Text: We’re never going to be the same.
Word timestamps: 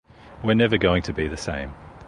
We’re 0.41 0.55
never 0.55 0.79
going 0.79 1.03
to 1.03 1.13
be 1.13 1.27
the 1.27 1.37
same. 1.37 1.75